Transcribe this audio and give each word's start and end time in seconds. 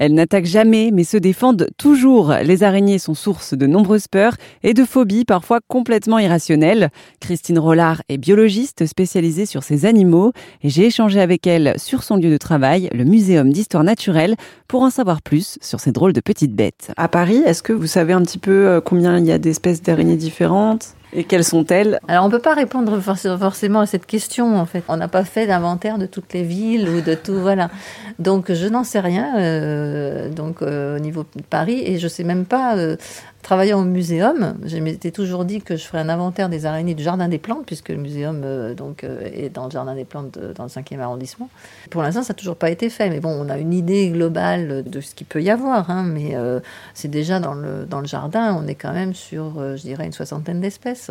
Elles 0.00 0.14
n'attaquent 0.14 0.46
jamais 0.46 0.90
mais 0.92 1.04
se 1.04 1.18
défendent 1.18 1.68
toujours. 1.76 2.32
Les 2.42 2.62
araignées 2.62 2.98
sont 2.98 3.12
source 3.12 3.52
de 3.52 3.66
nombreuses 3.66 4.08
peurs 4.08 4.36
et 4.62 4.72
de 4.72 4.84
phobies 4.84 5.26
parfois 5.26 5.60
complètement 5.68 6.18
irrationnelles. 6.18 6.88
Christine 7.20 7.58
Rollard 7.58 8.02
est 8.08 8.16
biologiste 8.16 8.86
spécialisée 8.86 9.44
sur 9.44 9.62
ces 9.62 9.84
animaux 9.84 10.32
et 10.62 10.70
j'ai 10.70 10.86
échangé 10.86 11.20
avec 11.20 11.46
elle 11.46 11.74
sur 11.76 12.02
son 12.02 12.16
lieu 12.16 12.30
de 12.30 12.38
travail, 12.38 12.88
le 12.94 13.04
Muséum 13.04 13.52
d'histoire 13.52 13.84
naturelle, 13.84 14.36
pour 14.68 14.82
en 14.82 14.88
savoir 14.88 15.20
plus 15.20 15.58
sur 15.60 15.80
ces 15.80 15.92
drôles 15.92 16.14
de 16.14 16.22
petites 16.22 16.54
bêtes. 16.54 16.92
À 16.96 17.08
Paris, 17.08 17.42
est-ce 17.44 17.62
que 17.62 17.74
vous 17.74 17.86
savez 17.86 18.14
un 18.14 18.22
petit 18.22 18.38
peu 18.38 18.68
euh, 18.68 18.80
combien 18.80 19.18
il 19.18 19.26
y 19.26 19.32
a 19.32 19.38
d'espèces 19.38 19.82
d'araignées 19.82 20.16
différentes? 20.16 20.94
Et 21.12 21.24
quelles 21.24 21.44
sont-elles? 21.44 21.98
Alors 22.08 22.24
on 22.24 22.28
ne 22.28 22.32
peut 22.32 22.40
pas 22.40 22.54
répondre 22.54 23.00
forcément 23.00 23.80
à 23.80 23.86
cette 23.86 24.06
question 24.06 24.56
en 24.56 24.66
fait. 24.66 24.84
On 24.88 24.96
n'a 24.96 25.08
pas 25.08 25.24
fait 25.24 25.46
d'inventaire 25.46 25.98
de 25.98 26.06
toutes 26.06 26.32
les 26.32 26.42
villes 26.42 26.88
ou 26.88 27.00
de 27.00 27.14
tout 27.14 27.34
voilà. 27.34 27.70
Donc 28.18 28.52
je 28.52 28.66
n'en 28.66 28.84
sais 28.84 29.00
rien 29.00 29.38
euh, 29.38 30.28
donc 30.28 30.62
euh, 30.62 30.96
au 30.96 31.00
niveau 31.00 31.24
de 31.34 31.42
Paris 31.42 31.82
et 31.84 31.98
je 31.98 32.08
sais 32.08 32.24
même 32.24 32.44
pas 32.44 32.76
euh, 32.76 32.96
Travaillant 33.42 33.80
au 33.80 33.84
muséum, 33.84 34.54
je 34.64 34.76
m'étais 34.76 35.10
toujours 35.10 35.46
dit 35.46 35.62
que 35.62 35.74
je 35.76 35.84
ferais 35.84 35.98
un 35.98 36.10
inventaire 36.10 36.50
des 36.50 36.66
araignées 36.66 36.94
du 36.94 37.02
Jardin 37.02 37.26
des 37.26 37.38
Plantes, 37.38 37.64
puisque 37.64 37.88
le 37.88 37.96
muséum 37.96 38.42
euh, 38.44 38.74
euh, 39.02 39.30
est 39.32 39.48
dans 39.48 39.64
le 39.64 39.70
Jardin 39.70 39.94
des 39.94 40.04
Plantes 40.04 40.38
dans 40.54 40.64
le 40.64 40.68
5e 40.68 41.00
arrondissement. 41.00 41.48
Pour 41.88 42.02
l'instant, 42.02 42.22
ça 42.22 42.34
n'a 42.34 42.36
toujours 42.36 42.56
pas 42.56 42.68
été 42.68 42.90
fait, 42.90 43.08
mais 43.08 43.18
bon, 43.18 43.30
on 43.30 43.48
a 43.48 43.56
une 43.56 43.72
idée 43.72 44.10
globale 44.10 44.84
de 44.84 45.00
ce 45.00 45.14
qu'il 45.14 45.26
peut 45.26 45.42
y 45.42 45.48
avoir, 45.48 45.90
hein, 45.90 46.04
mais 46.04 46.36
euh, 46.36 46.60
c'est 46.92 47.08
déjà 47.08 47.40
dans 47.40 47.54
le, 47.54 47.86
dans 47.86 48.00
le 48.00 48.06
jardin, 48.06 48.54
on 48.54 48.66
est 48.68 48.74
quand 48.74 48.92
même 48.92 49.14
sur, 49.14 49.54
je 49.76 49.80
dirais, 49.82 50.04
une 50.04 50.12
soixantaine 50.12 50.60
d'espèces 50.60 51.10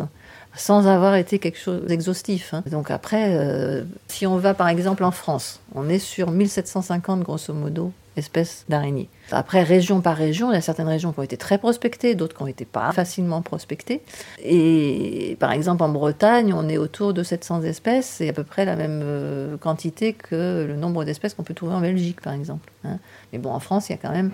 sans 0.56 0.86
avoir 0.86 1.14
été 1.14 1.38
quelque 1.38 1.58
chose 1.58 1.82
d'exhaustif. 1.86 2.54
Hein. 2.54 2.62
Donc 2.70 2.90
après, 2.90 3.84
si 4.08 4.26
on 4.26 4.36
va 4.36 4.54
par 4.54 4.68
exemple 4.68 5.04
en 5.04 5.12
France, 5.12 5.60
on 5.74 5.88
est 5.88 6.00
sur 6.00 6.30
1750 6.30 7.22
grosso 7.22 7.52
modo 7.54 7.92
espèces 8.20 8.64
d'araignées. 8.68 9.08
Après, 9.32 9.64
région 9.64 10.00
par 10.00 10.16
région, 10.16 10.52
il 10.52 10.54
y 10.54 10.58
a 10.58 10.60
certaines 10.60 10.86
régions 10.86 11.12
qui 11.12 11.18
ont 11.18 11.24
été 11.24 11.36
très 11.36 11.58
prospectées, 11.58 12.14
d'autres 12.14 12.36
qui 12.36 12.42
n'ont 12.42 12.48
été 12.48 12.64
pas 12.64 12.92
facilement 12.92 13.42
prospectées. 13.42 14.02
Et 14.44 15.36
par 15.40 15.50
exemple, 15.50 15.82
en 15.82 15.88
Bretagne, 15.88 16.54
on 16.54 16.68
est 16.68 16.78
autour 16.78 17.12
de 17.12 17.22
700 17.22 17.62
espèces, 17.62 18.06
c'est 18.06 18.28
à 18.28 18.32
peu 18.32 18.44
près 18.44 18.64
la 18.64 18.76
même 18.76 19.00
euh, 19.02 19.56
quantité 19.56 20.12
que 20.12 20.64
le 20.68 20.76
nombre 20.76 21.04
d'espèces 21.04 21.34
qu'on 21.34 21.42
peut 21.42 21.54
trouver 21.54 21.74
en 21.74 21.80
Belgique, 21.80 22.20
par 22.20 22.34
exemple. 22.34 22.70
Hein. 22.84 22.98
Mais 23.32 23.40
bon, 23.40 23.50
en 23.50 23.60
France, 23.60 23.88
il 23.88 23.92
y 23.92 23.94
a 23.96 23.98
quand 23.98 24.12
même 24.12 24.30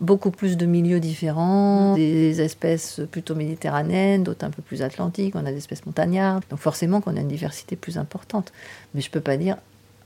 beaucoup 0.00 0.30
plus 0.30 0.56
de 0.56 0.66
milieux 0.66 1.00
différents, 1.00 1.94
des 1.94 2.40
espèces 2.40 3.00
plutôt 3.10 3.34
méditerranéennes, 3.34 4.24
d'autres 4.24 4.44
un 4.44 4.50
peu 4.50 4.62
plus 4.62 4.82
atlantiques, 4.82 5.34
on 5.36 5.44
a 5.44 5.52
des 5.52 5.58
espèces 5.58 5.84
montagnardes. 5.86 6.44
Donc 6.50 6.58
forcément 6.58 7.00
qu'on 7.00 7.16
a 7.16 7.20
une 7.20 7.28
diversité 7.28 7.76
plus 7.76 7.98
importante. 7.98 8.52
Mais 8.94 9.00
je 9.00 9.08
ne 9.08 9.12
peux 9.12 9.20
pas 9.20 9.36
dire 9.36 9.56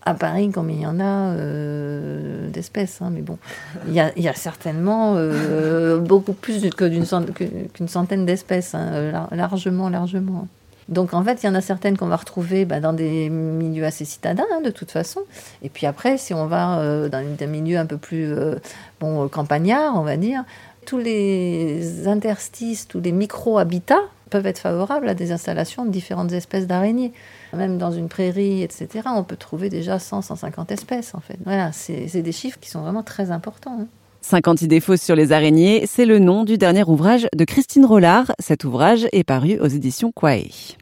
à 0.04 0.14
Paris 0.14 0.50
combien 0.52 0.76
il 0.76 0.82
y 0.82 0.86
en 0.86 1.00
a 1.00 1.32
euh, 1.32 2.48
d'espèces, 2.50 3.00
hein, 3.00 3.10
mais 3.10 3.22
bon, 3.22 3.38
il 3.88 3.94
y 3.94 4.00
a, 4.00 4.34
certainement 4.34 5.14
euh, 5.16 5.98
beaucoup 5.98 6.34
plus 6.34 6.68
qu'une 6.70 7.04
centaine 7.88 8.26
d'espèces, 8.26 8.74
hein, 8.74 9.28
largement, 9.32 9.88
largement. 9.88 10.48
Donc 10.90 11.14
en 11.14 11.24
fait, 11.24 11.42
il 11.42 11.46
y 11.46 11.48
en 11.48 11.54
a 11.54 11.62
certaines 11.62 11.96
qu'on 11.96 12.08
va 12.08 12.16
retrouver 12.16 12.66
bah, 12.66 12.80
dans 12.80 12.92
des 12.92 13.30
milieux 13.30 13.86
assez 13.86 14.04
citadins, 14.04 14.44
hein, 14.52 14.60
de 14.60 14.70
toute 14.70 14.90
façon. 14.90 15.20
Et 15.62 15.70
puis 15.70 15.86
après, 15.86 16.18
si 16.18 16.34
on 16.34 16.46
va 16.46 16.78
euh, 16.80 17.08
dans 17.08 17.24
des 17.24 17.46
milieux 17.46 17.78
un 17.78 17.86
peu 17.86 17.96
plus 17.96 18.34
bon, 19.00 19.26
campagnards, 19.28 19.94
on 19.96 20.02
va 20.02 20.18
dire, 20.18 20.44
tous 20.84 20.98
les 20.98 22.06
interstices, 22.06 22.86
tous 22.86 23.00
les 23.00 23.12
micro-habitats 23.12 24.02
peuvent 24.34 24.46
être 24.46 24.58
favorables 24.58 25.08
à 25.08 25.14
des 25.14 25.30
installations 25.30 25.84
de 25.84 25.92
différentes 25.92 26.32
espèces 26.32 26.66
d'araignées. 26.66 27.12
Même 27.52 27.78
dans 27.78 27.92
une 27.92 28.08
prairie, 28.08 28.64
etc., 28.64 28.88
on 29.14 29.22
peut 29.22 29.36
trouver 29.36 29.68
déjà 29.68 30.00
100, 30.00 30.22
150 30.22 30.72
espèces, 30.72 31.14
en 31.14 31.20
fait. 31.20 31.38
Voilà, 31.44 31.70
c'est 31.70 32.20
des 32.20 32.32
chiffres 32.32 32.58
qui 32.60 32.68
sont 32.68 32.80
vraiment 32.80 33.04
très 33.04 33.30
importants. 33.30 33.86
50 34.22 34.58
hein. 34.58 34.64
idées 34.64 34.80
fausses 34.80 35.02
sur 35.02 35.14
les 35.14 35.30
araignées, 35.30 35.84
c'est 35.86 36.04
le 36.04 36.18
nom 36.18 36.42
du 36.42 36.58
dernier 36.58 36.82
ouvrage 36.82 37.28
de 37.32 37.44
Christine 37.44 37.86
Rollard. 37.86 38.32
Cet 38.40 38.64
ouvrage 38.64 39.06
est 39.12 39.22
paru 39.22 39.60
aux 39.60 39.68
éditions 39.68 40.10
Quae. 40.10 40.74